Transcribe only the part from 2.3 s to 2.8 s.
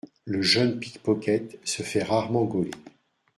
gauler.